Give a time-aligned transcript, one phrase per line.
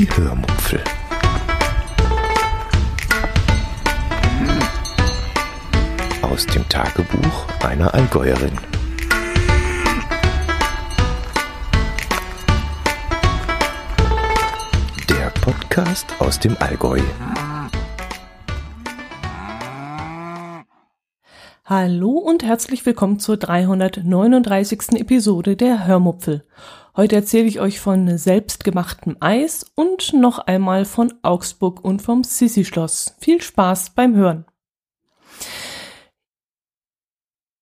[0.00, 0.82] Die Hörmupfel.
[6.22, 8.56] Aus dem Tagebuch einer Allgäuerin.
[15.10, 17.00] Der Podcast aus dem Allgäu.
[21.66, 24.98] Hallo und herzlich willkommen zur 339.
[24.98, 26.42] Episode der Hörmupfel.
[26.96, 33.14] Heute erzähle ich euch von selbstgemachtem Eis und noch einmal von Augsburg und vom Sissi-Schloss.
[33.20, 34.44] Viel Spaß beim Hören.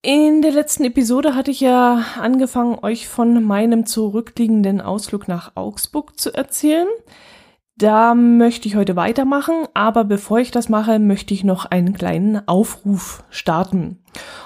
[0.00, 6.18] In der letzten Episode hatte ich ja angefangen, euch von meinem zurückliegenden Ausflug nach Augsburg
[6.18, 6.88] zu erzählen.
[7.76, 12.48] Da möchte ich heute weitermachen, aber bevor ich das mache, möchte ich noch einen kleinen
[12.48, 14.02] Aufruf starten.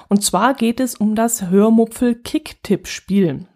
[0.09, 3.47] Und zwar geht es um das Hörmupfel Kicktipp-Spiel.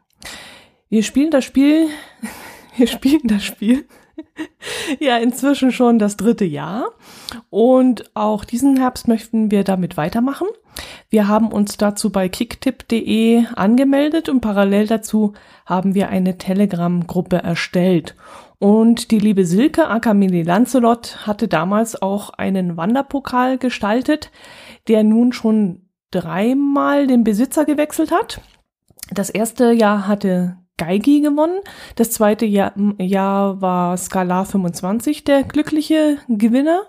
[0.89, 1.89] Wir spielen das Spiel,
[2.77, 3.87] wir spielen das Spiel
[5.01, 6.91] ja inzwischen schon das dritte Jahr
[7.51, 10.47] und auch diesen Herbst möchten wir damit weitermachen.
[11.09, 15.33] Wir haben uns dazu bei kicktip.de angemeldet und parallel dazu
[15.65, 18.15] haben wir eine Telegram-Gruppe erstellt.
[18.59, 24.31] Und die liebe Silke Akamini Lancelot hatte damals auch einen Wanderpokal gestaltet,
[24.89, 28.41] der nun schon dreimal den Besitzer gewechselt hat.
[29.11, 31.61] Das erste Jahr hatte Geigi gewonnen.
[31.95, 36.87] Das zweite Jahr, Jahr war Skalar 25 der glückliche Gewinner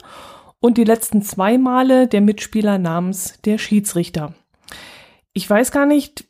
[0.60, 4.34] und die letzten zwei Male der Mitspieler namens der Schiedsrichter.
[5.34, 6.26] Ich weiß gar nicht,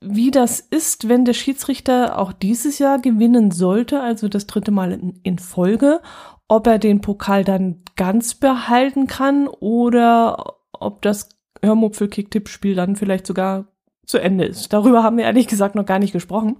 [0.00, 4.92] wie das ist, wenn der Schiedsrichter auch dieses Jahr gewinnen sollte, also das dritte Mal
[4.92, 6.00] in, in Folge,
[6.48, 11.28] ob er den Pokal dann ganz behalten kann oder ob das
[11.62, 13.66] Hörmupfel-Kicktipp-Spiel dann vielleicht sogar
[14.06, 14.72] zu Ende ist.
[14.72, 16.56] Darüber haben wir ehrlich gesagt noch gar nicht gesprochen.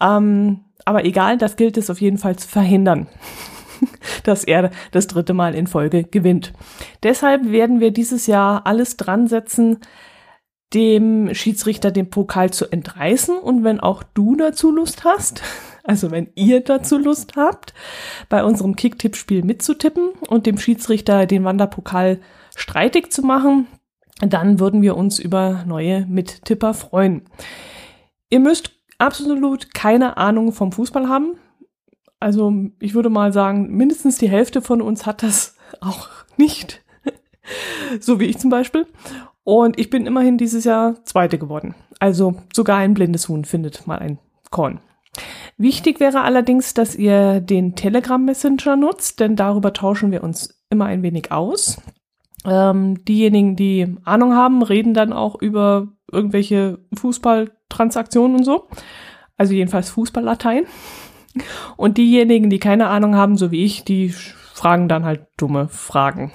[0.00, 3.08] Ähm, aber egal, das gilt es auf jeden Fall zu verhindern,
[4.24, 6.52] dass er das dritte Mal in Folge gewinnt.
[7.02, 9.80] Deshalb werden wir dieses Jahr alles dran setzen,
[10.74, 15.42] dem Schiedsrichter den Pokal zu entreißen und wenn auch du dazu Lust hast,
[15.84, 17.74] also wenn ihr dazu Lust habt,
[18.28, 22.20] bei unserem Kicktipp-Spiel mitzutippen und dem Schiedsrichter den Wanderpokal
[22.54, 23.66] streitig zu machen,
[24.20, 27.22] dann würden wir uns über neue Mittipper freuen.
[28.30, 31.34] Ihr müsst absolut keine Ahnung vom Fußball haben.
[32.20, 36.82] Also ich würde mal sagen, mindestens die Hälfte von uns hat das auch nicht.
[38.00, 38.86] so wie ich zum Beispiel.
[39.44, 41.74] Und ich bin immerhin dieses Jahr Zweite geworden.
[42.00, 44.18] Also sogar ein blindes Huhn findet mal ein
[44.50, 44.80] Korn.
[45.56, 50.84] Wichtig wäre allerdings, dass ihr den Telegram Messenger nutzt, denn darüber tauschen wir uns immer
[50.84, 51.80] ein wenig aus.
[52.48, 58.68] Ähm, diejenigen, die Ahnung haben, reden dann auch über irgendwelche Fußballtransaktionen und so.
[59.36, 60.64] Also jedenfalls Fußballlatein.
[61.76, 66.32] Und diejenigen, die keine Ahnung haben, so wie ich, die fragen dann halt dumme Fragen.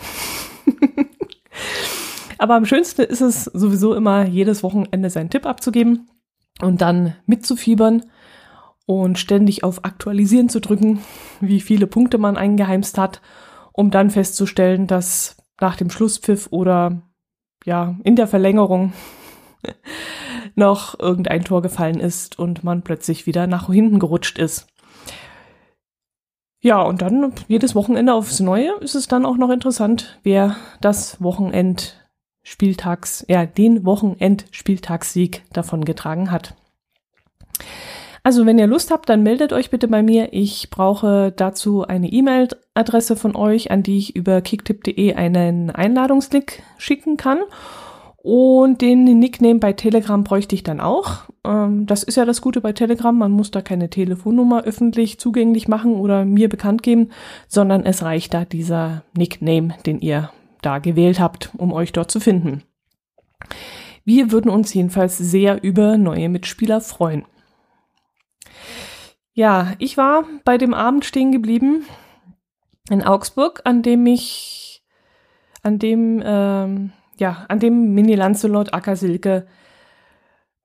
[2.38, 6.10] Aber am schönsten ist es sowieso immer, jedes Wochenende seinen Tipp abzugeben
[6.62, 8.04] und dann mitzufiebern
[8.86, 11.00] und ständig auf Aktualisieren zu drücken,
[11.40, 13.22] wie viele Punkte man eingeheimst hat,
[13.72, 17.02] um dann festzustellen, dass nach dem Schlusspfiff oder
[17.64, 18.92] ja, in der Verlängerung
[20.56, 24.68] noch irgendein Tor gefallen ist und man plötzlich wieder nach hinten gerutscht ist.
[26.60, 31.22] Ja, und dann jedes Wochenende aufs Neue ist es dann auch noch interessant, wer das
[31.22, 31.98] Wochenend
[32.42, 36.56] Spieltags, ja, den Wochenend-Spieltagssieg davon getragen hat.
[38.26, 40.30] Also, wenn ihr Lust habt, dann meldet euch bitte bei mir.
[40.32, 47.18] Ich brauche dazu eine E-Mail-Adresse von euch, an die ich über kicktip.de einen Einladungslink schicken
[47.18, 47.40] kann.
[48.24, 51.24] Und den Nickname bei Telegram bräuchte ich dann auch.
[51.46, 53.16] Ähm, das ist ja das Gute bei Telegram.
[53.16, 57.10] Man muss da keine Telefonnummer öffentlich zugänglich machen oder mir bekannt geben,
[57.50, 60.30] sondern es reicht da dieser Nickname, den ihr
[60.62, 62.64] da gewählt habt, um euch dort zu finden.
[64.06, 67.26] Wir würden uns jedenfalls sehr über neue Mitspieler freuen.
[69.34, 71.86] Ja, ich war bei dem Abend stehen geblieben
[72.90, 74.84] in Augsburg, an dem ich,
[75.64, 79.48] an dem, ähm, ja, an dem Mini Lancelot Acker Silke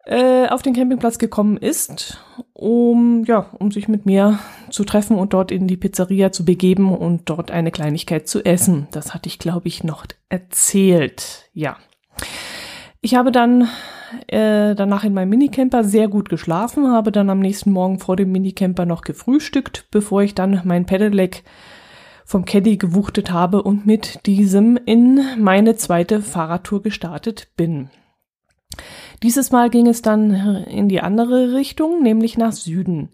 [0.04, 2.18] äh, auf den Campingplatz gekommen ist,
[2.52, 4.38] um, ja, um sich mit mir
[4.70, 8.88] zu treffen und dort in die Pizzeria zu begeben und dort eine Kleinigkeit zu essen.
[8.90, 11.48] Das hatte ich, glaube ich, noch erzählt.
[11.52, 11.78] Ja.
[13.00, 13.68] Ich habe dann
[14.26, 18.32] äh, danach in meinem Minicamper sehr gut geschlafen, habe dann am nächsten Morgen vor dem
[18.32, 21.44] Minicamper noch gefrühstückt, bevor ich dann mein Pedelec
[22.24, 27.90] vom Caddy gewuchtet habe und mit diesem in meine zweite Fahrradtour gestartet bin.
[29.22, 33.10] Dieses Mal ging es dann in die andere Richtung, nämlich nach Süden.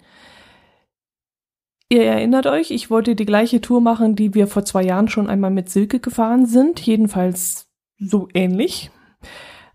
[1.89, 5.29] Ihr erinnert euch, ich wollte die gleiche Tour machen, die wir vor zwei Jahren schon
[5.29, 6.81] einmal mit Silke gefahren sind.
[6.81, 8.91] Jedenfalls so ähnlich.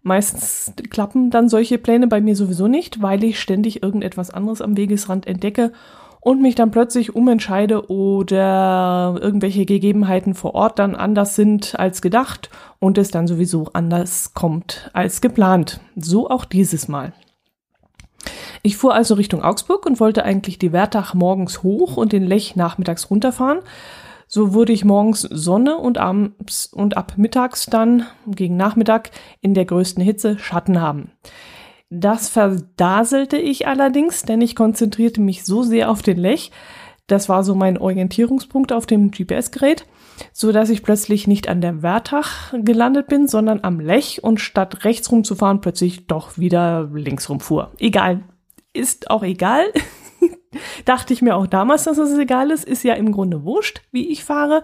[0.10, 4.76] Meistens klappen dann solche Pläne bei mir sowieso nicht, weil ich ständig irgendetwas anderes am
[4.76, 5.72] Wegesrand entdecke
[6.20, 12.50] und mich dann plötzlich umentscheide oder irgendwelche Gegebenheiten vor Ort dann anders sind als gedacht
[12.80, 15.80] und es dann sowieso anders kommt als geplant.
[15.96, 17.14] So auch dieses Mal.
[18.64, 22.56] Ich fuhr also Richtung Augsburg und wollte eigentlich die Wertach morgens hoch und den Lech
[22.56, 23.60] nachmittags runterfahren.
[24.32, 29.10] So wurde ich morgens Sonne und abends und ab mittags dann gegen Nachmittag
[29.42, 31.12] in der größten Hitze Schatten haben.
[31.90, 36.52] Das verdaselte ich allerdings, denn ich konzentrierte mich so sehr auf den Lech,
[37.08, 39.88] das war so mein Orientierungspunkt auf dem GPS-Gerät,
[40.32, 44.86] so dass ich plötzlich nicht an der Wertach gelandet bin, sondern am Lech und statt
[44.86, 47.72] rechts rumzufahren plötzlich doch wieder links rumfuhr.
[47.80, 48.22] Egal,
[48.74, 49.64] ist auch egal.
[50.86, 54.10] Dachte ich mir auch damals, dass es egal ist, ist ja im Grunde wurscht, wie
[54.10, 54.64] ich fahre.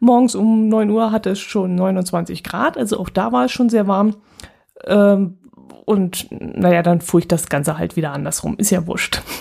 [0.00, 3.68] Morgens um 9 Uhr hatte es schon 29 Grad, also auch da war es schon
[3.68, 4.16] sehr warm.
[4.84, 5.38] Ähm,
[5.84, 8.56] und naja, dann fuhr ich das Ganze halt wieder andersrum.
[8.58, 9.22] Ist ja wurscht.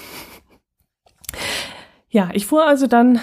[2.14, 3.22] Ja, ich fuhr also dann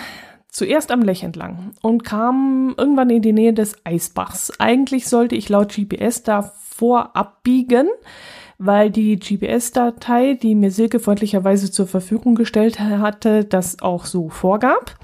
[0.49, 4.51] zuerst am Lech entlang und kam irgendwann in die Nähe des Eisbachs.
[4.59, 7.89] Eigentlich sollte ich laut GPS davor abbiegen,
[8.59, 14.97] weil die GPS-Datei, die mir Silke freundlicherweise zur Verfügung gestellt hatte, das auch so vorgab.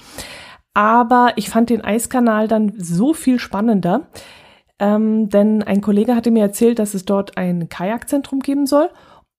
[0.74, 4.08] Aber ich fand den Eiskanal dann so viel spannender,
[4.80, 8.90] ähm, denn ein Kollege hatte mir erzählt, dass es dort ein Kajakzentrum geben soll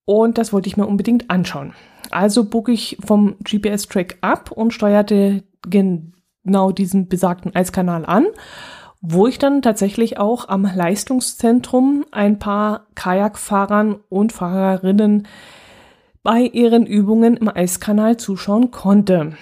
[0.05, 1.73] und das wollte ich mir unbedingt anschauen.
[2.09, 8.27] Also bog ich vom GPS-Track ab und steuerte genau diesen besagten Eiskanal an,
[9.07, 15.27] wo ich dann tatsächlich auch am Leistungszentrum ein paar Kajakfahrern und Fahrerinnen
[16.23, 19.33] bei ihren Übungen im Eiskanal zuschauen konnte.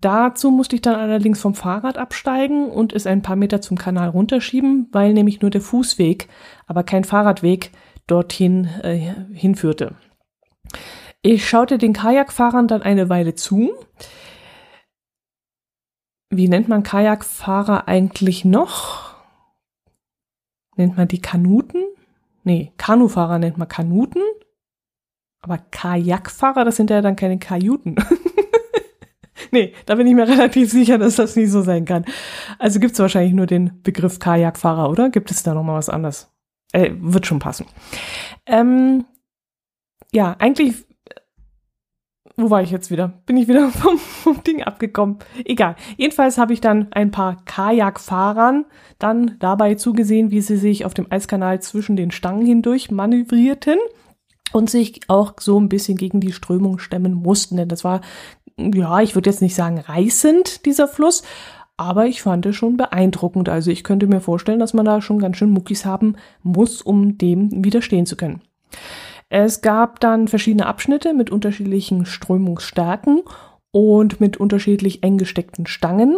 [0.00, 4.08] Dazu musste ich dann allerdings vom Fahrrad absteigen und es ein paar Meter zum Kanal
[4.08, 6.28] runterschieben, weil nämlich nur der Fußweg,
[6.66, 7.70] aber kein Fahrradweg
[8.08, 9.94] dorthin äh, hinführte.
[11.22, 13.70] Ich schaute den Kajakfahrern dann eine Weile zu.
[16.30, 19.14] Wie nennt man Kajakfahrer eigentlich noch?
[20.76, 21.84] Nennt man die Kanuten?
[22.44, 24.20] Nee, Kanufahrer nennt man Kanuten.
[25.40, 27.96] Aber Kajakfahrer, das sind ja dann keine Kajuten.
[29.52, 32.04] nee, da bin ich mir relativ sicher, dass das nicht so sein kann.
[32.58, 35.10] Also gibt es wahrscheinlich nur den Begriff Kajakfahrer, oder?
[35.10, 36.32] Gibt es da nochmal was anderes?
[36.72, 37.66] Äh, wird schon passen.
[38.46, 39.04] Ähm,
[40.12, 40.84] ja, eigentlich
[42.36, 43.14] wo war ich jetzt wieder?
[43.24, 45.18] Bin ich wieder vom, vom Ding abgekommen?
[45.44, 45.76] Egal.
[45.96, 48.66] Jedenfalls habe ich dann ein paar Kajakfahrern
[48.98, 53.78] dann dabei zugesehen, wie sie sich auf dem Eiskanal zwischen den Stangen hindurch manövrierten
[54.52, 57.56] und sich auch so ein bisschen gegen die Strömung stemmen mussten.
[57.56, 58.00] Denn das war
[58.58, 61.22] ja, ich würde jetzt nicht sagen reißend, dieser Fluss,
[61.76, 63.48] aber ich fand es schon beeindruckend.
[63.48, 67.18] Also ich könnte mir vorstellen, dass man da schon ganz schön Muckis haben muss, um
[67.18, 68.40] dem widerstehen zu können.
[69.38, 73.20] Es gab dann verschiedene Abschnitte mit unterschiedlichen Strömungsstärken
[73.70, 76.16] und mit unterschiedlich eng gesteckten Stangen.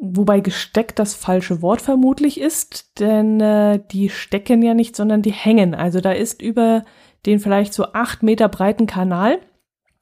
[0.00, 5.30] Wobei gesteckt das falsche Wort vermutlich ist, denn äh, die stecken ja nicht, sondern die
[5.30, 5.72] hängen.
[5.72, 6.84] Also da ist über
[7.26, 9.38] den vielleicht so acht Meter breiten Kanal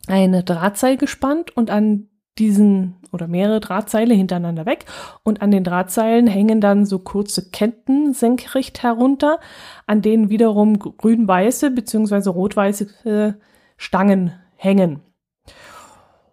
[0.06, 2.08] eine Drahtseil gespannt und an
[2.38, 4.86] diesen oder mehrere Drahtseile hintereinander weg
[5.22, 9.38] und an den Drahtseilen hängen dann so kurze Ketten senkrecht herunter,
[9.86, 12.30] an denen wiederum grün-weiße bzw.
[12.30, 13.32] rot-weiße äh,
[13.76, 15.00] Stangen hängen.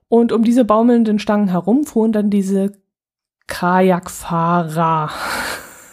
[0.08, 2.74] Und um diese baumelnden Stangen herum fuhren dann diese
[3.48, 5.12] Kajakfahrer.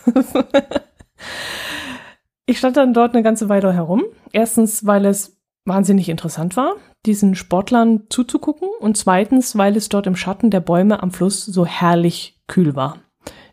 [2.47, 4.05] ich stand dann dort eine ganze Weile herum.
[4.33, 5.38] Erstens, weil es
[5.69, 6.75] wahnsinnig interessant war,
[7.07, 11.65] diesen Sportlern zuzugucken und zweitens, weil es dort im Schatten der Bäume am Fluss so
[11.65, 12.97] herrlich kühl war.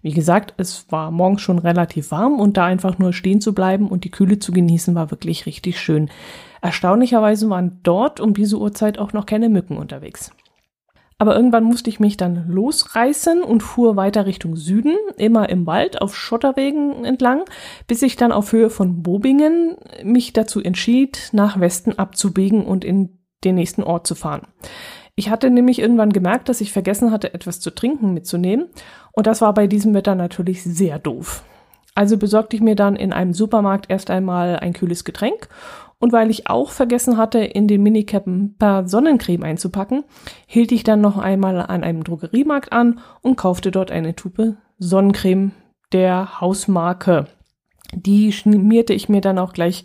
[0.01, 3.88] Wie gesagt, es war morgens schon relativ warm und da einfach nur stehen zu bleiben
[3.89, 6.10] und die Kühle zu genießen war wirklich richtig schön.
[6.62, 10.31] Erstaunlicherweise waren dort um diese Uhrzeit auch noch keine Mücken unterwegs.
[11.17, 16.01] Aber irgendwann musste ich mich dann losreißen und fuhr weiter Richtung Süden, immer im Wald
[16.01, 17.43] auf Schotterwegen entlang,
[17.88, 23.19] bis ich dann auf Höhe von Bobingen mich dazu entschied, nach Westen abzubiegen und in
[23.45, 24.48] den nächsten Ort zu fahren.
[25.15, 28.67] Ich hatte nämlich irgendwann gemerkt, dass ich vergessen hatte, etwas zu trinken mitzunehmen.
[29.13, 31.45] Und das war bei diesem Wetter natürlich sehr doof.
[31.98, 35.48] Also besorgte ich mir dann in einem Supermarkt erst einmal ein kühles Getränk
[36.05, 40.03] und weil ich auch vergessen hatte, in den Minicap ein paar Sonnencreme einzupacken,
[40.45, 45.51] hielt ich dann noch einmal an einem Drogeriemarkt an und kaufte dort eine Tube Sonnencreme
[45.93, 47.25] der Hausmarke.
[47.95, 49.83] Die schmierte ich mir dann auch gleich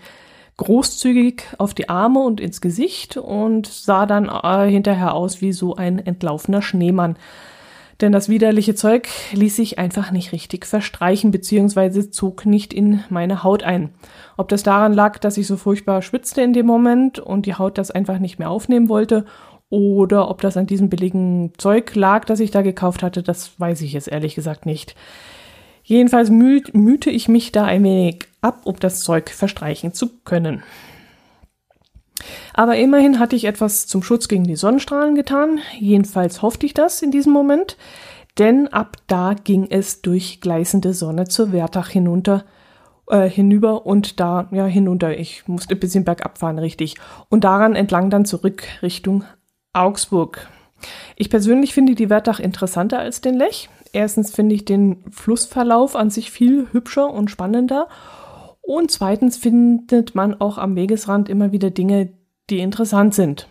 [0.59, 5.75] großzügig auf die Arme und ins Gesicht und sah dann äh, hinterher aus wie so
[5.75, 7.17] ein entlaufener Schneemann.
[8.01, 12.11] Denn das widerliche Zeug ließ sich einfach nicht richtig verstreichen bzw.
[12.11, 13.91] zog nicht in meine Haut ein.
[14.37, 17.77] Ob das daran lag, dass ich so furchtbar schwitzte in dem Moment und die Haut
[17.77, 19.27] das einfach nicht mehr aufnehmen wollte
[19.69, 23.83] oder ob das an diesem billigen Zeug lag, das ich da gekauft hatte, das weiß
[23.83, 24.97] ich jetzt ehrlich gesagt nicht.
[25.85, 30.63] Jedenfalls müh mühte ich mich da ein wenig ab, um das Zeug verstreichen zu können.
[32.61, 35.61] Aber immerhin hatte ich etwas zum Schutz gegen die Sonnenstrahlen getan.
[35.79, 37.79] Jedenfalls hoffte ich das in diesem Moment,
[38.37, 42.45] denn ab da ging es durch gleißende Sonne zur Wertach hinunter,
[43.09, 45.19] äh, hinüber und da, ja, hinunter.
[45.19, 46.97] Ich musste ein bisschen bergab fahren, richtig.
[47.31, 49.25] Und daran entlang dann zurück Richtung
[49.73, 50.47] Augsburg.
[51.17, 53.71] Ich persönlich finde die Wertach interessanter als den Lech.
[53.95, 57.89] Erstens finde ich den Flussverlauf an sich viel hübscher und spannender.
[58.61, 62.20] Und zweitens findet man auch am Wegesrand immer wieder Dinge,
[62.51, 63.49] die interessant sind.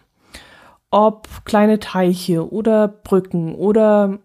[0.91, 4.19] Ob kleine Teiche oder Brücken oder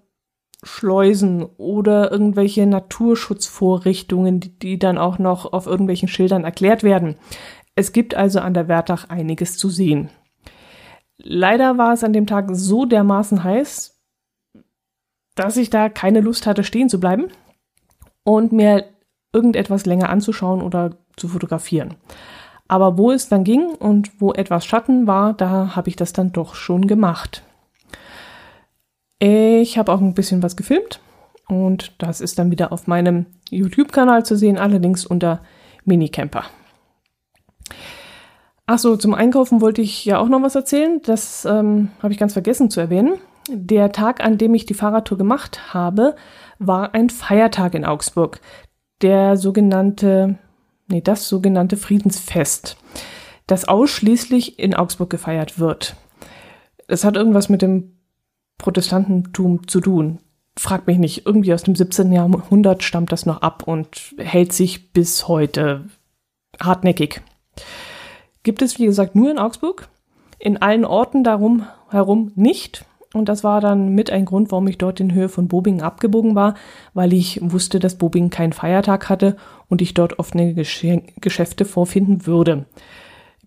[0.63, 7.17] Schleusen oder irgendwelche Naturschutzvorrichtungen, die, die, dann auch noch auf irgendwelchen Schildern erklärt werden.
[7.75, 10.11] Es gibt also an der Wertach einiges zu sehen.
[11.19, 14.01] Leider war es an dem Tag so dermaßen heiß,
[15.35, 17.29] dass ich da keine Lust hatte, stehen zu bleiben
[18.25, 18.87] und mir
[19.33, 21.97] irgendetwas länger anzuschauen oder zu fotografieren.
[22.69, 26.33] Aber wo es dann ging und wo etwas Schatten war, da habe ich das dann
[26.33, 27.43] doch schon gemacht.
[29.19, 31.01] Ich habe auch ein bisschen was gefilmt
[31.49, 35.41] und das ist dann wieder auf meinem YouTube-Kanal zu sehen, allerdings unter
[35.85, 36.45] Minicamper.
[38.67, 41.01] Achso, zum Einkaufen wollte ich ja auch noch was erzählen.
[41.05, 43.19] Das ähm, habe ich ganz vergessen zu erwähnen.
[43.51, 46.17] Der Tag, an dem ich die Fahrradtour gemacht habe,
[46.59, 48.41] war ein Feiertag in Augsburg.
[49.03, 50.39] Der sogenannte,
[50.89, 52.77] nee, das sogenannte Friedensfest,
[53.47, 55.97] das ausschließlich in Augsburg gefeiert wird.
[56.87, 57.99] Es hat irgendwas mit dem
[58.59, 60.21] Protestantentum zu tun.
[60.57, 62.13] Frag mich nicht, irgendwie aus dem 17.
[62.13, 65.87] Jahrhundert stammt das noch ab und hält sich bis heute
[66.61, 67.23] hartnäckig.
[68.43, 69.89] Gibt es, wie gesagt, nur in Augsburg,
[70.39, 72.85] in allen Orten darum herum nicht.
[73.15, 76.35] Und das war dann mit ein Grund, warum ich dort in Höhe von Bobingen abgebogen
[76.35, 76.55] war,
[76.95, 79.37] weil ich wusste, dass Bobingen keinen Feiertag hatte
[79.69, 80.85] und ich dort offene Gesch
[81.21, 82.67] Geschäfte vorfinden würde.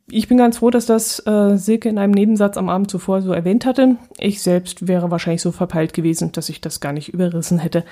[0.09, 3.33] Ich bin ganz froh, dass das äh, Silke in einem Nebensatz am Abend zuvor so
[3.33, 3.97] erwähnt hatte.
[4.17, 7.83] Ich selbst wäre wahrscheinlich so verpeilt gewesen, dass ich das gar nicht überrissen hätte,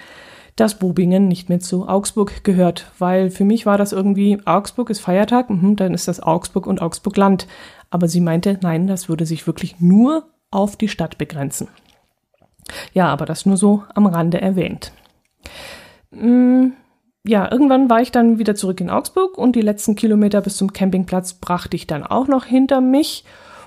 [0.56, 5.02] dass Bobingen nicht mehr zu Augsburg gehört, weil für mich war das irgendwie, Augsburg ist
[5.02, 7.48] Feiertag, mh, dann ist das Augsburg und Augsburg Land.
[7.90, 10.24] Aber sie meinte, nein, das würde sich wirklich nur
[10.56, 11.68] auf die Stadt begrenzen.
[12.94, 14.92] Ja, aber das nur so am Rande erwähnt.
[16.12, 16.70] Mm,
[17.28, 20.74] ja, irgendwann war ich dann wieder zurück in Augsburg und die letzten Kilometer bis zum
[20.74, 23.26] Campingplatz brachte ich dann auch noch hinter mich.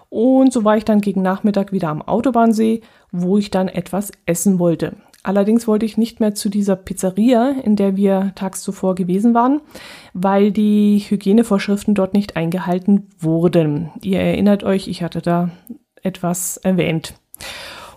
[0.09, 2.80] Und so war ich dann gegen Nachmittag wieder am Autobahnsee,
[3.12, 4.97] wo ich dann etwas essen wollte.
[5.23, 9.61] Allerdings wollte ich nicht mehr zu dieser Pizzeria, in der wir tags zuvor gewesen waren,
[10.14, 13.90] weil die Hygienevorschriften dort nicht eingehalten wurden.
[14.00, 15.50] Ihr erinnert euch, ich hatte da
[16.09, 17.15] etwas erwähnt.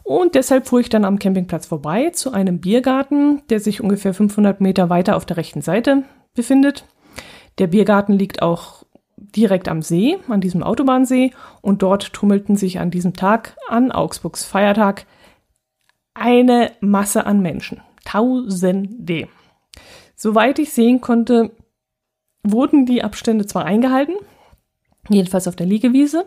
[0.04, 4.62] Und deshalb fuhr ich dann am Campingplatz vorbei zu einem Biergarten, der sich ungefähr 500
[4.62, 6.04] Meter weiter auf der rechten Seite
[6.34, 6.86] befindet.
[7.58, 8.84] Der Biergarten liegt auch
[9.18, 14.44] direkt am See, an diesem Autobahnsee, und dort tummelten sich an diesem Tag, an Augsburgs
[14.44, 15.06] Feiertag,
[16.14, 17.82] eine Masse an Menschen.
[18.04, 19.28] Tausende.
[20.16, 21.52] Soweit ich sehen konnte,
[22.44, 24.16] wurden die Abstände zwar eingehalten,
[25.10, 26.26] jedenfalls auf der Liegewiese,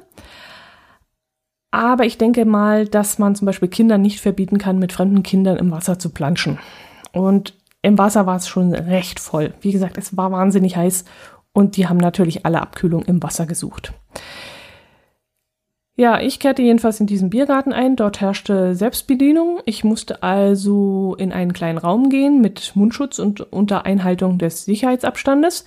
[1.74, 5.56] aber ich denke mal, dass man zum Beispiel Kindern nicht verbieten kann, mit fremden Kindern
[5.56, 6.58] im Wasser zu planschen.
[7.12, 9.54] Und im Wasser war es schon recht voll.
[9.60, 11.04] Wie gesagt, es war wahnsinnig heiß
[11.52, 13.92] und die haben natürlich alle Abkühlung im Wasser gesucht.
[15.96, 17.96] Ja, ich kehrte jedenfalls in diesen Biergarten ein.
[17.96, 19.60] Dort herrschte Selbstbedienung.
[19.64, 25.64] Ich musste also in einen kleinen Raum gehen mit Mundschutz und unter Einhaltung des Sicherheitsabstandes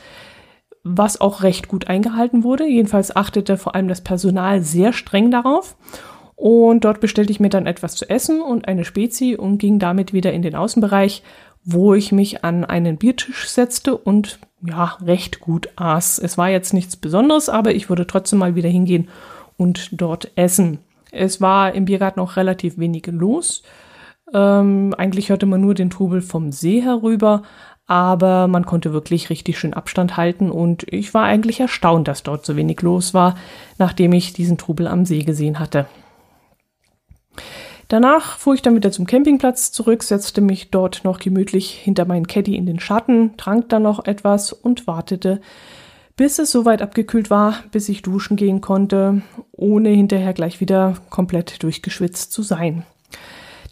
[0.89, 2.65] was auch recht gut eingehalten wurde.
[2.65, 5.75] Jedenfalls achtete vor allem das Personal sehr streng darauf.
[6.35, 10.13] Und dort bestellte ich mir dann etwas zu essen und eine Spezi und ging damit
[10.13, 11.23] wieder in den Außenbereich,
[11.63, 16.19] wo ich mich an einen Biertisch setzte und ja, recht gut aß.
[16.19, 19.09] Es war jetzt nichts Besonderes, aber ich würde trotzdem mal wieder hingehen
[19.57, 20.79] und dort essen.
[21.11, 23.63] Es war im Biergarten auch relativ wenig los.
[24.33, 27.43] Ähm, eigentlich hörte man nur den Trubel vom See herüber,
[27.87, 32.45] aber man konnte wirklich richtig schön Abstand halten und ich war eigentlich erstaunt, dass dort
[32.45, 33.35] so wenig los war,
[33.77, 35.87] nachdem ich diesen Trubel am See gesehen hatte.
[37.87, 42.27] Danach fuhr ich dann wieder zum Campingplatz zurück, setzte mich dort noch gemütlich hinter meinen
[42.27, 45.39] Caddy in den Schatten, trank dann noch etwas und wartete,
[46.17, 49.21] bis es soweit abgekühlt war, bis ich duschen gehen konnte,
[49.53, 52.83] ohne hinterher gleich wieder komplett durchgeschwitzt zu sein.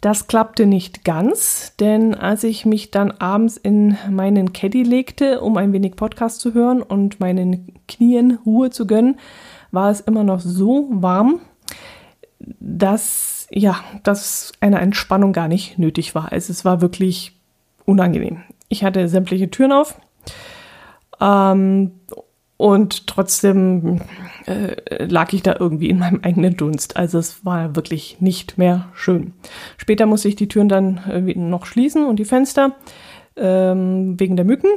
[0.00, 5.56] Das klappte nicht ganz, denn als ich mich dann abends in meinen Caddy legte, um
[5.56, 9.18] ein wenig Podcast zu hören und meinen Knien Ruhe zu gönnen,
[9.70, 11.40] war es immer noch so warm,
[12.38, 16.32] dass ja, dass eine Entspannung gar nicht nötig war.
[16.32, 17.36] Also es war wirklich
[17.84, 18.42] unangenehm.
[18.68, 20.00] Ich hatte sämtliche Türen auf
[21.20, 21.92] ähm,
[22.56, 24.00] und trotzdem
[24.46, 26.96] äh, lag ich da irgendwie in meinem eigenen Dunst.
[26.96, 29.34] Also es war wirklich nicht mehr schön.
[29.76, 32.74] Später musste ich die Türen dann äh, noch schließen und die Fenster
[33.36, 34.70] ähm, wegen der Mücken.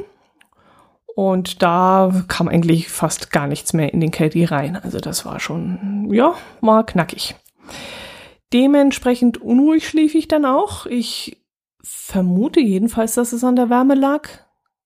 [1.14, 4.76] Und da kam eigentlich fast gar nichts mehr in den Caddy rein.
[4.76, 7.34] Also das war schon, ja, war knackig.
[8.52, 10.86] Dementsprechend unruhig schlief ich dann auch.
[10.86, 11.38] Ich
[11.82, 14.28] vermute jedenfalls, dass es an der Wärme lag.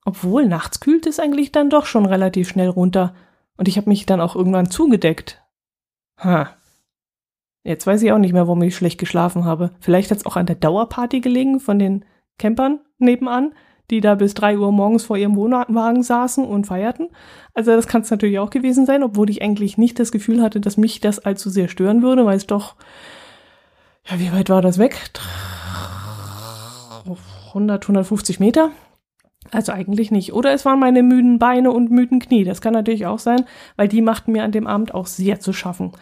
[0.04, 3.14] Obwohl, nachts kühlt es eigentlich dann doch schon relativ schnell runter.
[3.56, 5.42] Und ich habe mich dann auch irgendwann zugedeckt.
[6.18, 6.50] Ha.
[7.62, 9.70] Jetzt weiß ich auch nicht mehr, warum ich schlecht geschlafen habe.
[9.80, 12.04] Vielleicht hat es auch an der Dauerparty gelegen von den
[12.38, 13.54] Campern nebenan,
[13.90, 17.08] die da bis drei Uhr morgens vor ihrem Wohnwagen saßen und feierten.
[17.54, 20.60] Also das kann es natürlich auch gewesen sein, obwohl ich eigentlich nicht das Gefühl hatte,
[20.60, 22.76] dass mich das allzu sehr stören würde, weil es doch,
[24.08, 25.00] ja, wie weit war das weg?
[27.48, 28.70] 100, 150 Meter.
[29.50, 30.32] Also eigentlich nicht.
[30.32, 32.44] Oder es waren meine müden Beine und müden Knie.
[32.44, 33.44] Das kann natürlich auch sein,
[33.76, 35.92] weil die machten mir an dem Abend auch sehr zu schaffen.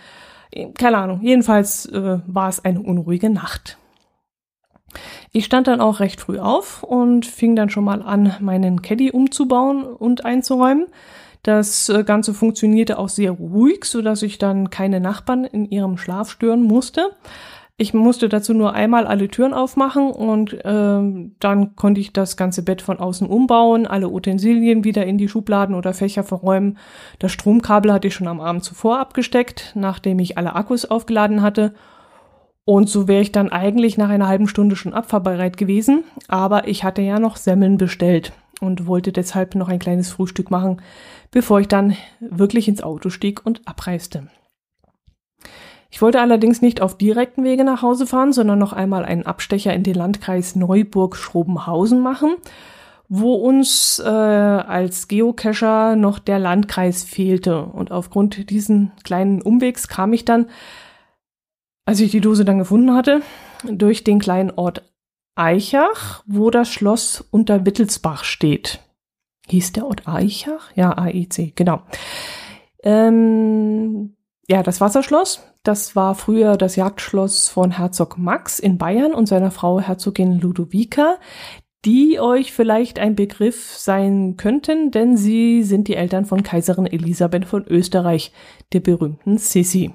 [0.75, 1.21] Keine Ahnung.
[1.23, 3.79] Jedenfalls äh, war es eine unruhige Nacht.
[5.33, 9.11] Ich stand dann auch recht früh auf und fing dann schon mal an, meinen Caddy
[9.11, 10.87] umzubauen und einzuräumen.
[11.43, 15.97] Das äh, Ganze funktionierte auch sehr ruhig, so dass ich dann keine Nachbarn in ihrem
[15.97, 17.11] Schlaf stören musste.
[17.83, 22.63] Ich musste dazu nur einmal alle Türen aufmachen und ähm, dann konnte ich das ganze
[22.63, 26.79] Bett von außen umbauen, alle Utensilien wieder in die Schubladen oder Fächer verräumen.
[27.19, 31.75] Das Stromkabel hatte ich schon am Abend zuvor abgesteckt, nachdem ich alle Akkus aufgeladen hatte.
[32.65, 36.05] Und so wäre ich dann eigentlich nach einer halben Stunde schon abfahrbereit gewesen.
[36.29, 40.81] Aber ich hatte ja noch Semmeln bestellt und wollte deshalb noch ein kleines Frühstück machen,
[41.33, 44.29] bevor ich dann wirklich ins Auto stieg und abreiste.
[45.93, 49.75] Ich wollte allerdings nicht auf direkten Wege nach Hause fahren, sondern noch einmal einen Abstecher
[49.75, 52.37] in den Landkreis Neuburg-Schrobenhausen machen,
[53.11, 57.65] wo uns äh, als Geocacher noch der Landkreis fehlte.
[57.67, 60.47] Und aufgrund diesen kleinen Umwegs kam ich dann,
[61.85, 63.21] als ich die Dose dann gefunden hatte,
[63.63, 64.91] durch den kleinen Ort
[65.35, 68.81] Eichach, wo das Schloss unter Wittelsbach steht.
[69.49, 70.75] Hieß der Ort Eichach?
[70.75, 71.83] Ja, AIC, genau.
[72.83, 74.17] Ähm,
[74.49, 79.51] ja, das Wasserschloss, das war früher das Jagdschloss von Herzog Max in Bayern und seiner
[79.51, 81.19] Frau Herzogin Ludovica,
[81.85, 87.45] die euch vielleicht ein Begriff sein könnten, denn sie sind die Eltern von Kaiserin Elisabeth
[87.45, 88.33] von Österreich,
[88.73, 89.93] der berühmten Sissi.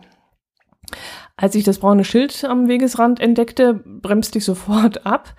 [1.35, 5.35] Als ich das braune Schild am Wegesrand entdeckte, bremste ich sofort ab.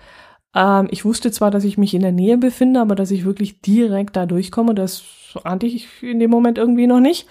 [0.55, 3.61] Ähm, ich wusste zwar, dass ich mich in der Nähe befinde, aber dass ich wirklich
[3.61, 5.03] direkt da durchkomme, das
[5.43, 7.27] ahnte ich in dem Moment irgendwie noch nicht.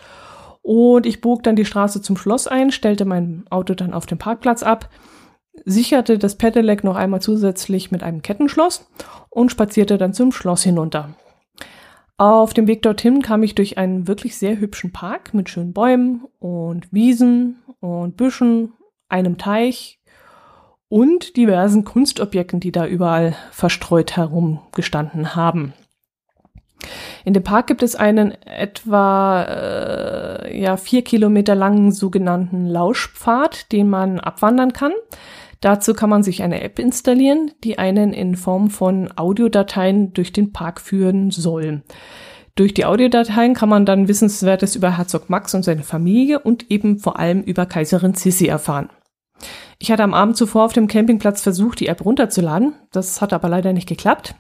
[0.68, 4.18] Und ich bog dann die Straße zum Schloss ein, stellte mein Auto dann auf dem
[4.18, 4.90] Parkplatz ab,
[5.64, 8.86] sicherte das Pedelec noch einmal zusätzlich mit einem Kettenschloss
[9.30, 11.14] und spazierte dann zum Schloss hinunter.
[12.18, 16.26] Auf dem Weg dorthin kam ich durch einen wirklich sehr hübschen Park mit schönen Bäumen
[16.38, 18.74] und Wiesen und Büschen,
[19.08, 20.00] einem Teich
[20.90, 25.72] und diversen Kunstobjekten, die da überall verstreut herumgestanden haben.
[27.24, 33.90] In dem Park gibt es einen etwa äh, ja, vier Kilometer langen sogenannten Lauschpfad, den
[33.90, 34.92] man abwandern kann.
[35.60, 40.52] Dazu kann man sich eine App installieren, die einen in Form von Audiodateien durch den
[40.52, 41.82] Park führen soll.
[42.54, 46.98] Durch die Audiodateien kann man dann Wissenswertes über Herzog Max und seine Familie und eben
[46.98, 48.90] vor allem über Kaiserin Sissi erfahren.
[49.78, 52.74] Ich hatte am Abend zuvor auf dem Campingplatz versucht, die App runterzuladen.
[52.90, 54.34] Das hat aber leider nicht geklappt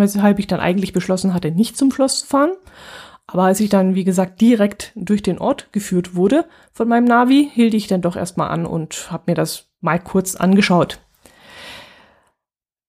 [0.00, 2.52] weshalb ich dann eigentlich beschlossen hatte, nicht zum Schloss zu fahren.
[3.26, 7.50] Aber als ich dann, wie gesagt, direkt durch den Ort geführt wurde von meinem Navi,
[7.52, 11.00] hielt ich dann doch erstmal an und habe mir das mal kurz angeschaut.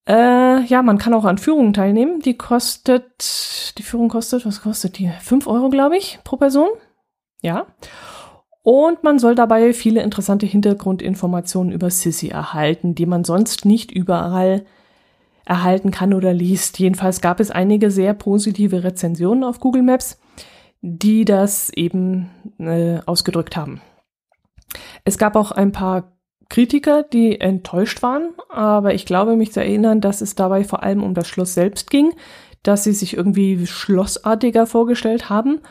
[0.08, 2.20] Äh, ja, man kann auch an Führungen teilnehmen.
[2.20, 5.12] Die kostet, die Führung kostet, was kostet die?
[5.22, 6.70] Fünf Euro, glaube ich, pro Person.
[7.42, 7.66] Ja.
[8.62, 14.66] Und man soll dabei viele interessante Hintergrundinformationen über Sissy erhalten, die man sonst nicht überall
[15.46, 16.80] erhalten kann oder liest.
[16.80, 20.20] Jedenfalls gab es einige sehr positive Rezensionen auf Google Maps,
[20.82, 22.30] die das eben
[22.60, 23.82] äh, ausgedrückt haben.
[25.04, 26.16] Es gab auch ein paar
[26.50, 31.04] Kritiker, die enttäuscht waren, aber ich glaube mich zu erinnern, dass es dabei vor allem
[31.04, 32.14] um das Schloss selbst ging,
[32.62, 35.62] dass sie sich irgendwie schlossartiger vorgestellt haben.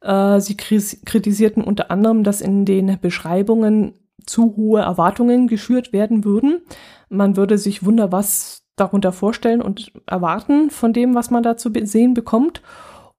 [0.00, 3.94] Äh, sie kritisierten unter anderem, dass in den Beschreibungen
[4.26, 6.62] zu hohe Erwartungen geschürt werden würden.
[7.08, 11.70] Man würde sich wunder was darunter vorstellen und erwarten von dem, was man da zu
[11.84, 12.62] sehen bekommt.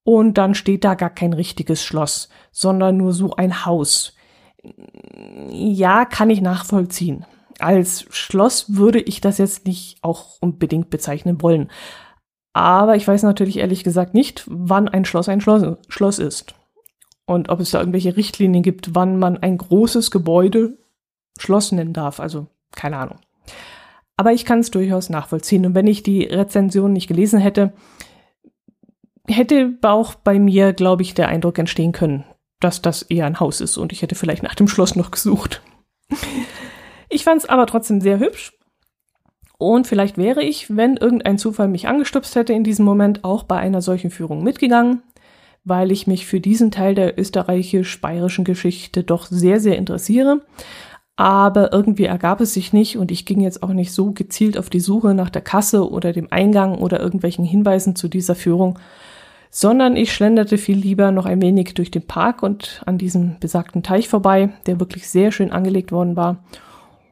[0.04, 4.15] Und dann steht da gar kein richtiges Schloss, sondern nur so ein Haus.
[5.50, 7.26] Ja, kann ich nachvollziehen.
[7.60, 11.69] Als Schloss würde ich das jetzt nicht auch unbedingt bezeichnen wollen.
[12.54, 16.56] Aber ich weiß natürlich ehrlich gesagt nicht, wann ein Schloss ein Schloss, Schloss ist.
[17.26, 20.78] Und ob es da irgendwelche Richtlinien gibt, wann man ein großes Gebäude
[21.38, 22.19] Schloss nennen darf.
[22.19, 23.19] Also keine Ahnung.
[24.19, 25.65] Aber ich kann es durchaus nachvollziehen.
[25.65, 27.71] Und wenn ich die Rezension nicht gelesen hätte,
[29.25, 32.25] hätte auch bei mir, glaube ich, der Eindruck entstehen können,
[32.60, 35.62] dass das eher ein Haus ist und ich hätte vielleicht nach dem Schloss noch gesucht.
[37.08, 38.51] Ich fand es aber trotzdem sehr hübsch.
[39.58, 43.55] Und vielleicht wäre ich, wenn irgendein Zufall mich angestupst hätte, in diesem Moment auch bei
[43.55, 45.01] einer solchen Führung mitgegangen,
[45.63, 50.41] weil ich mich für diesen Teil der österreichisch-bayerischen Geschichte doch sehr, sehr interessiere
[51.19, 54.69] aber irgendwie ergab es sich nicht und ich ging jetzt auch nicht so gezielt auf
[54.69, 58.79] die Suche nach der Kasse oder dem Eingang oder irgendwelchen Hinweisen zu dieser Führung,
[59.49, 63.84] sondern ich schlenderte viel lieber noch ein wenig durch den Park und an diesem besagten
[63.84, 66.45] Teich vorbei, der wirklich sehr schön angelegt worden war,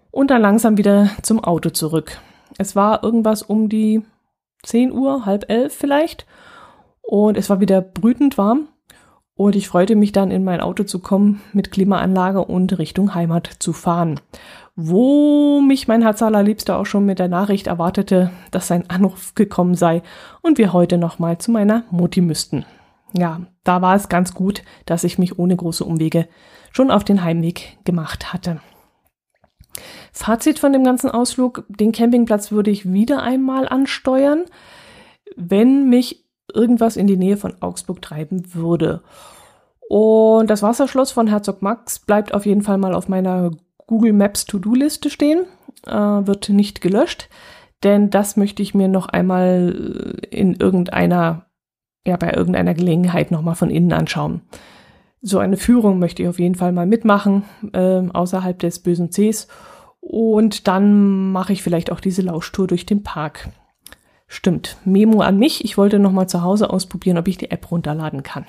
[0.09, 2.21] und dann langsam wieder zum Auto zurück.
[2.57, 4.03] Es war irgendwas um die
[4.63, 6.25] 10 Uhr, halb elf vielleicht,
[7.01, 8.69] und es war wieder brütend warm
[9.37, 13.47] und ich freute mich dann, in mein Auto zu kommen, mit Klimaanlage und Richtung Heimat
[13.59, 14.19] zu fahren.
[14.75, 19.75] Wo mich mein Herz allerliebster auch schon mit der Nachricht erwartete, dass sein Anruf gekommen
[19.75, 20.01] sei
[20.41, 22.65] und wir heute nochmal zu meiner Mutti müssten.
[23.13, 26.27] Ja, da war es ganz gut, dass ich mich ohne große Umwege
[26.71, 28.59] schon auf den Heimweg gemacht hatte.
[30.11, 34.45] Fazit von dem ganzen Ausflug, den Campingplatz würde ich wieder einmal ansteuern,
[35.35, 39.01] wenn mich irgendwas in die Nähe von Augsburg treiben würde.
[39.89, 43.51] Und das Wasserschloss von Herzog Max bleibt auf jeden Fall mal auf meiner
[43.85, 45.45] Google Maps To-Do-Liste stehen,
[45.85, 47.29] äh, wird nicht gelöscht,
[47.83, 51.45] denn das möchte ich mir noch einmal in irgendeiner,
[52.05, 54.41] ja, bei irgendeiner Gelegenheit nochmal von innen anschauen.
[55.21, 59.47] So eine Führung möchte ich auf jeden Fall mal mitmachen, äh, außerhalb des bösen Cs.
[59.99, 63.49] Und dann mache ich vielleicht auch diese Lauschtour durch den Park.
[64.27, 64.77] Stimmt.
[64.83, 65.63] Memo an mich.
[65.63, 68.45] Ich wollte noch mal zu Hause ausprobieren, ob ich die App runterladen kann.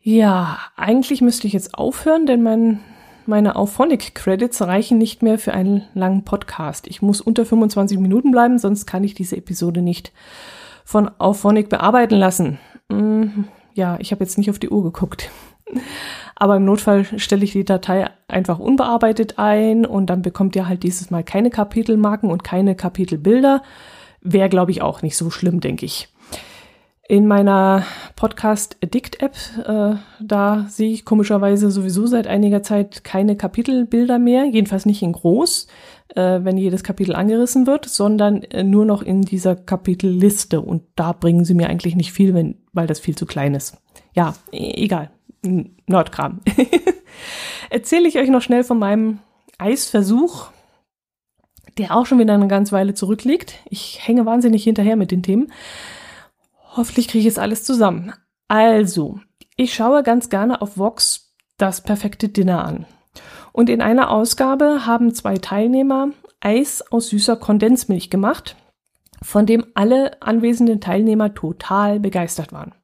[0.00, 2.80] Ja, eigentlich müsste ich jetzt aufhören, denn mein,
[3.26, 6.86] meine Auphonic Credits reichen nicht mehr für einen langen Podcast.
[6.86, 10.12] Ich muss unter 25 Minuten bleiben, sonst kann ich diese Episode nicht
[10.84, 12.58] von Auphonic bearbeiten lassen.
[12.90, 15.30] Hm, ja, ich habe jetzt nicht auf die Uhr geguckt.
[16.36, 20.82] Aber im Notfall stelle ich die Datei einfach unbearbeitet ein und dann bekommt ihr halt
[20.82, 23.62] dieses Mal keine Kapitelmarken und keine Kapitelbilder.
[24.20, 26.08] Wäre, glaube ich, auch nicht so schlimm, denke ich.
[27.06, 27.84] In meiner
[28.16, 34.46] Podcast Addict App, äh, da sehe ich komischerweise sowieso seit einiger Zeit keine Kapitelbilder mehr,
[34.46, 35.66] jedenfalls nicht in groß,
[36.14, 41.12] äh, wenn jedes Kapitel angerissen wird, sondern äh, nur noch in dieser Kapitelliste und da
[41.12, 43.76] bringen sie mir eigentlich nicht viel, wenn, weil das viel zu klein ist.
[44.14, 45.10] Ja, e egal.
[45.86, 46.40] Nordkram.
[47.70, 49.20] Erzähle ich euch noch schnell von meinem
[49.58, 50.48] Eisversuch,
[51.78, 53.58] der auch schon wieder eine ganze Weile zurückliegt.
[53.68, 55.52] Ich hänge wahnsinnig hinterher mit den Themen.
[56.76, 58.12] Hoffentlich kriege ich es alles zusammen.
[58.48, 59.20] Also,
[59.56, 62.86] ich schaue ganz gerne auf Vox das perfekte Dinner an.
[63.52, 66.08] Und in einer Ausgabe haben zwei Teilnehmer
[66.40, 68.56] Eis aus süßer Kondensmilch gemacht,
[69.22, 72.74] von dem alle anwesenden Teilnehmer total begeistert waren.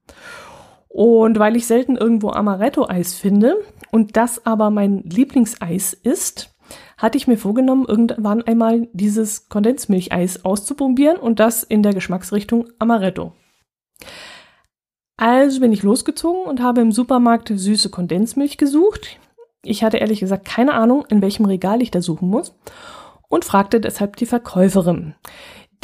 [0.93, 3.57] Und weil ich selten irgendwo Amaretto-Eis finde
[3.93, 6.53] und das aber mein Lieblingseis ist,
[6.99, 13.33] hatte ich mir vorgenommen, irgendwann einmal dieses Kondensmilcheis auszuprobieren und das in der Geschmacksrichtung Amaretto.
[15.17, 19.19] Also bin ich losgezogen und habe im Supermarkt süße Kondensmilch gesucht.
[19.63, 22.53] Ich hatte ehrlich gesagt keine Ahnung, in welchem Regal ich da suchen muss
[23.29, 25.15] und fragte deshalb die Verkäuferin.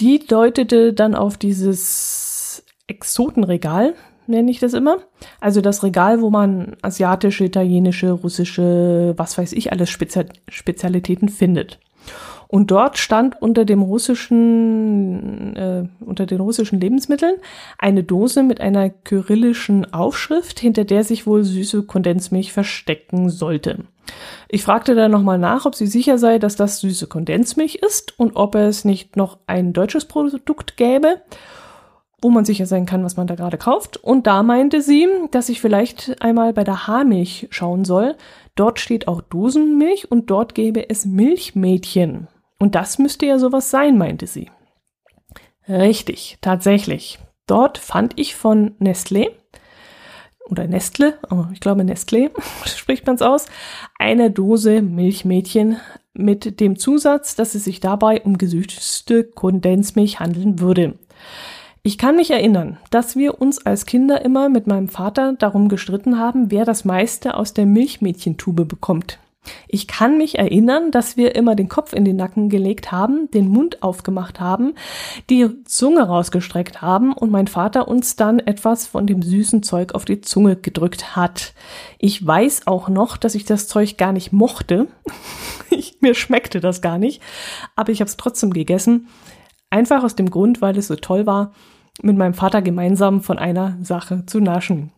[0.01, 3.95] Die deutete dann auf dieses Exotenregal,
[4.28, 4.98] nenne ich das immer.
[5.40, 11.78] Also das Regal, wo man asiatische, italienische, russische, was weiß ich, alles Spezial Spezialitäten findet.
[12.48, 17.34] Und dort stand unter dem russischen, äh, unter den russischen Lebensmitteln
[17.78, 23.84] eine Dose mit einer kyrillischen Aufschrift, hinter der sich wohl süße Kondensmilch verstecken sollte.
[24.48, 28.36] Ich fragte dann nochmal nach, ob sie sicher sei, dass das süße Kondensmilch ist und
[28.36, 31.20] ob es nicht noch ein deutsches Produkt gäbe
[32.26, 33.98] wo man sicher sein kann, was man da gerade kauft.
[33.98, 38.16] Und da meinte sie, dass ich vielleicht einmal bei der Haarmilch schauen soll.
[38.56, 42.26] Dort steht auch Dosenmilch und dort gäbe es Milchmädchen.
[42.58, 44.50] Und das müsste ja sowas sein, meinte sie.
[45.68, 47.20] Richtig, tatsächlich.
[47.46, 49.28] Dort fand ich von Nestlé
[50.50, 52.32] oder Nestle, aber ich glaube Nestle
[52.64, 53.46] spricht man es aus,
[54.00, 55.76] eine Dose Milchmädchen
[56.12, 60.98] mit dem Zusatz, dass es sich dabei um gesüßte Kondensmilch handeln würde.
[61.87, 66.18] Ich kann mich erinnern, dass wir uns als Kinder immer mit meinem Vater darum gestritten
[66.18, 69.20] haben, wer das meiste aus der Milchmädchentube bekommt.
[69.68, 73.46] Ich kann mich erinnern, dass wir immer den Kopf in den Nacken gelegt haben, den
[73.46, 74.75] Mund aufgemacht haben,
[75.31, 80.05] die Zunge rausgestreckt haben und mein Vater uns dann etwas von dem süßen Zeug auf
[80.05, 81.55] die Zunge gedrückt hat.
[82.01, 84.88] Ich weiß auch noch, dass ich das Zeug gar nicht mochte.
[85.70, 87.22] ich, mir schmeckte das gar nicht,
[87.77, 89.07] aber ich habe es trotzdem gegessen.
[89.70, 91.53] Einfach aus dem Grund, weil es so toll war
[92.02, 94.92] mit meinem Vater gemeinsam von einer Sache zu naschen.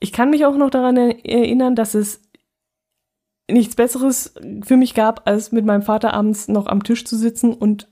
[0.00, 2.22] Ich kann mich auch noch daran erinnern, dass es
[3.50, 7.52] nichts Besseres für mich gab, als mit meinem Vater abends noch am Tisch zu sitzen
[7.52, 7.88] und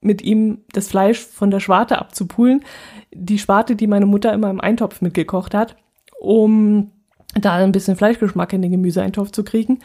[0.00, 2.64] mit ihm das Fleisch von der Schwarte abzupulen.
[3.14, 5.76] Die Schwarte, die meine Mutter immer im Eintopf mitgekocht hat,
[6.20, 6.90] um
[7.34, 9.78] da ein bisschen Fleischgeschmack in den Gemüseeintopf zu kriegen.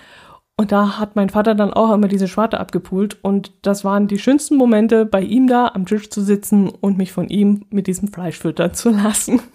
[0.59, 3.23] Und da hat mein Vater dann auch immer diese Schwarte abgepult.
[3.23, 7.11] Und das waren die schönsten Momente, bei ihm da am Tisch zu sitzen und mich
[7.11, 9.39] von ihm mit diesem Fleisch füttern zu lassen.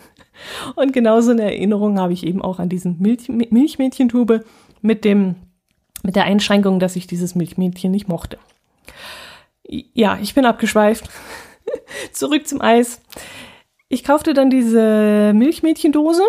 [0.77, 4.45] Und genauso eine Erinnerung habe ich eben auch an diesen Milch Milchmädchentube
[4.81, 5.37] mit dem,
[6.03, 8.39] mit der Einschränkung, dass ich dieses Milchmädchen nicht mochte.
[9.69, 11.09] Ja, ich bin abgeschweift.
[12.13, 13.01] Zurück zum Eis.
[13.89, 16.23] Ich kaufte dann diese Milchmädchendose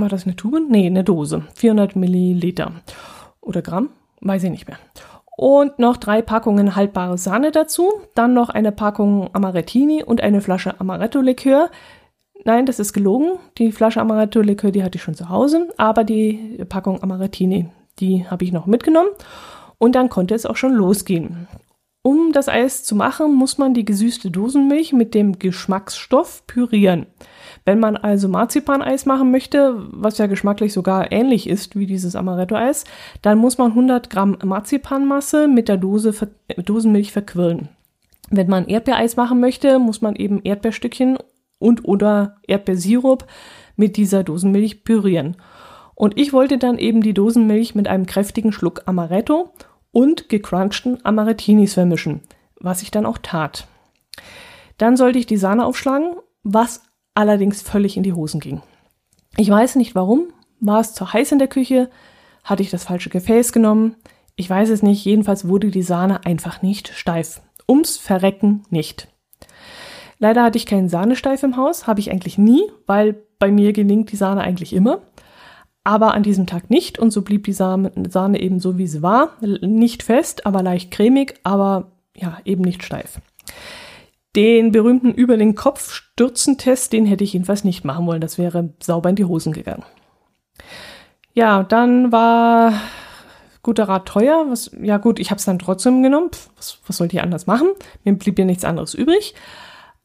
[0.00, 0.60] war das eine Tube?
[0.68, 1.44] Nee, eine Dose.
[1.54, 2.72] 400 Milliliter.
[3.40, 3.90] Oder Gramm?
[4.20, 4.78] Weiß ich nicht mehr.
[5.36, 7.92] Und noch drei Packungen haltbare Sahne dazu.
[8.14, 11.70] Dann noch eine Packung Amarettini und eine Flasche Amaretto-Likör.
[12.44, 13.38] Nein, das ist gelogen.
[13.56, 15.68] Die Flasche Amaretto-Likör, die hatte ich schon zu Hause.
[15.76, 17.68] Aber die Packung Amarettini,
[18.00, 19.10] die habe ich noch mitgenommen.
[19.78, 21.46] Und dann konnte es auch schon losgehen.
[22.02, 27.06] Um das Eis zu machen, muss man die gesüßte Dosenmilch mit dem Geschmacksstoff pürieren.
[27.64, 32.84] Wenn man also Marzipaneis machen möchte, was ja geschmacklich sogar ähnlich ist wie dieses Amaretto-Eis,
[33.20, 36.14] dann muss man 100 Gramm Marzipanmasse mit der Dose,
[36.56, 37.68] Dosenmilch verquirlen.
[38.30, 41.18] Wenn man Erdbeereis machen möchte, muss man eben Erdbeerstückchen
[41.58, 43.26] und oder Erdbeersirup
[43.76, 45.36] mit dieser Dosenmilch pürieren.
[45.94, 49.52] Und ich wollte dann eben die Dosenmilch mit einem kräftigen Schluck Amaretto
[49.92, 52.22] und gecrunchten Amarettinis vermischen,
[52.60, 53.66] was ich dann auch tat.
[54.76, 56.82] Dann sollte ich die Sahne aufschlagen, was
[57.14, 58.62] allerdings völlig in die Hosen ging.
[59.36, 61.90] Ich weiß nicht warum, war es zu heiß in der Küche,
[62.44, 63.96] hatte ich das falsche Gefäß genommen,
[64.36, 67.40] ich weiß es nicht, jedenfalls wurde die Sahne einfach nicht steif.
[67.68, 69.08] Ums Verrecken nicht.
[70.20, 74.12] Leider hatte ich keinen Sahnesteif im Haus, habe ich eigentlich nie, weil bei mir gelingt
[74.12, 75.02] die Sahne eigentlich immer.
[75.88, 77.90] Aber an diesem Tag nicht und so blieb die Sahne
[78.38, 79.30] eben so, wie sie war.
[79.40, 83.22] Nicht fest, aber leicht cremig, aber ja, eben nicht steif.
[84.36, 88.20] Den berühmten über den Kopf stürzen Test, den hätte ich jedenfalls nicht machen wollen.
[88.20, 89.82] Das wäre sauber in die Hosen gegangen.
[91.32, 92.74] Ja, dann war
[93.62, 94.44] guter Rat teuer.
[94.50, 96.28] Was, ja gut, ich habe es dann trotzdem genommen.
[96.56, 97.68] Was, was sollte ich anders machen?
[98.04, 99.34] Mir blieb ja nichts anderes übrig.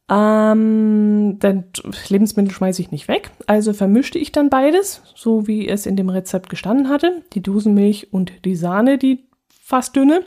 [0.10, 1.63] Ähm, denn
[2.10, 3.32] Lebensmittel schmeiße ich nicht weg.
[3.48, 7.24] Also vermischte ich dann beides, so wie es in dem Rezept gestanden hatte.
[7.34, 10.24] Die Dosenmilch und die Sahne, die fast dünne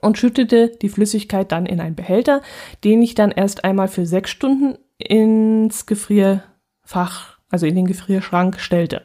[0.00, 2.40] und schüttete die Flüssigkeit dann in einen Behälter,
[2.84, 9.02] den ich dann erst einmal für sechs Stunden ins Gefrierfach, also in den Gefrierschrank stellte.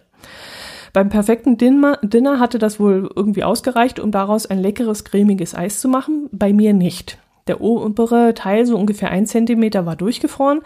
[0.94, 5.90] Beim perfekten Dinner hatte das wohl irgendwie ausgereicht, um daraus ein leckeres, cremiges Eis zu
[5.90, 6.30] machen.
[6.32, 7.18] Bei mir nicht.
[7.48, 10.62] Der obere Teil, so ungefähr ein Zentimeter, war durchgefroren.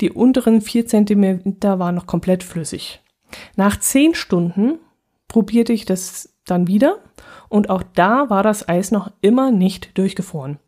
[0.00, 3.00] Die unteren vier Zentimeter waren noch komplett flüssig.
[3.56, 4.78] Nach zehn Stunden
[5.26, 6.98] probierte ich das dann wieder
[7.48, 10.58] und auch da war das Eis noch immer nicht durchgefroren.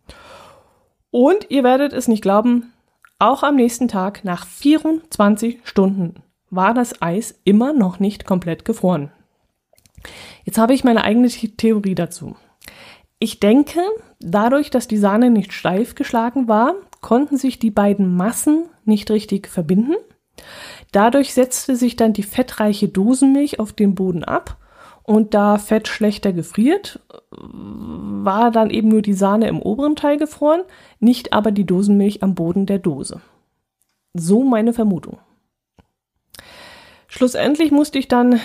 [1.10, 2.72] Und ihr werdet es nicht glauben,
[3.18, 9.12] auch am nächsten Tag nach 24 Stunden war das Eis immer noch nicht komplett gefroren.
[10.44, 12.36] Jetzt habe ich meine eigene Theorie dazu.
[13.20, 13.80] Ich denke,
[14.18, 19.46] dadurch, dass die Sahne nicht steif geschlagen war, konnten sich die beiden Massen nicht richtig
[19.46, 19.94] verbinden.
[20.90, 24.56] Dadurch setzte sich dann die fettreiche Dosenmilch auf den Boden ab
[25.02, 30.62] und da Fett schlechter gefriert, war dann eben nur die Sahne im oberen Teil gefroren,
[30.98, 33.20] nicht aber die Dosenmilch am Boden der Dose.
[34.14, 35.18] So meine Vermutung.
[37.06, 38.40] Schlussendlich musste ich dann,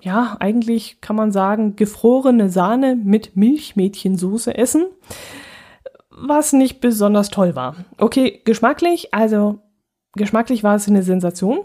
[0.00, 4.86] ja, eigentlich kann man sagen, gefrorene Sahne mit Milchmädchensoße essen,
[6.10, 7.76] was nicht besonders toll war.
[7.98, 9.60] Okay, geschmacklich, also
[10.14, 11.60] geschmacklich war es eine Sensation,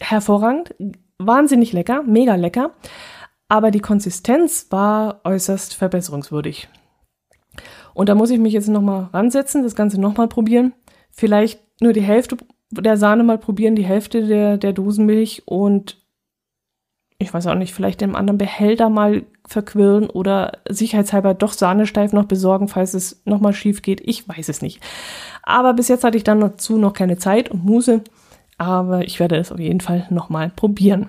[0.00, 0.74] hervorragend,
[1.18, 2.72] wahnsinnig lecker, mega lecker
[3.48, 6.68] aber die Konsistenz war äußerst verbesserungswürdig.
[7.92, 10.72] Und da muss ich mich jetzt nochmal ransetzen, das Ganze nochmal probieren.
[11.10, 12.36] Vielleicht nur die Hälfte
[12.70, 16.03] der Sahne mal probieren, die Hälfte der, der Dosenmilch und
[17.24, 22.26] ich weiß auch nicht, vielleicht im anderen Behälter mal verquirlen oder sicherheitshalber doch Sahnesteif noch
[22.26, 24.00] besorgen, falls es nochmal schief geht.
[24.04, 24.80] Ich weiß es nicht.
[25.42, 28.02] Aber bis jetzt hatte ich dann dazu noch keine Zeit und Muße.
[28.58, 31.08] Aber ich werde es auf jeden Fall nochmal probieren.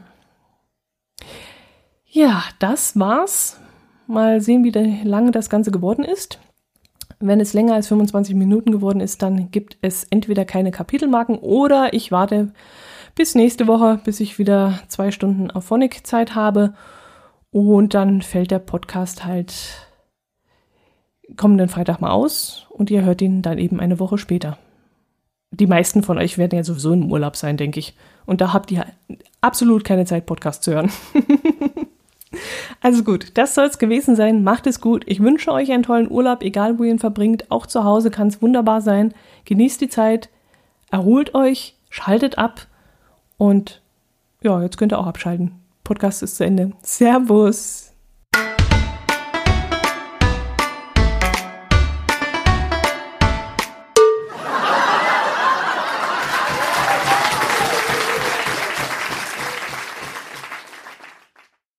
[2.06, 3.60] Ja, das war's.
[4.08, 4.72] Mal sehen, wie
[5.04, 6.40] lange das Ganze geworden ist.
[7.20, 11.94] Wenn es länger als 25 Minuten geworden ist, dann gibt es entweder keine Kapitelmarken oder
[11.94, 12.54] ich warte
[13.16, 16.74] bis nächste Woche, bis ich wieder zwei Stunden auf Phonic-Zeit habe.
[17.50, 19.88] Und dann fällt der Podcast halt
[21.38, 24.58] kommenden Freitag mal aus und ihr hört ihn dann eben eine Woche später.
[25.52, 27.96] Die meisten von euch werden ja sowieso im Urlaub sein, denke ich.
[28.26, 28.86] Und da habt ihr
[29.40, 30.92] absolut keine Zeit, Podcast zu hören.
[32.82, 34.44] Also gut, das soll es gewesen sein.
[34.44, 35.04] Macht es gut.
[35.08, 37.50] Ich wünsche euch einen tollen Urlaub, egal wo ihr ihn verbringt.
[37.50, 39.14] Auch zu Hause kann es wunderbar sein.
[39.46, 40.30] Genießt die Zeit,
[40.92, 42.68] erholt euch, schaltet ab
[43.38, 43.82] und
[44.42, 45.54] ja, jetzt könnt ihr auch abschalten.
[45.84, 46.72] Podcast ist zu Ende.
[46.82, 47.95] Servus.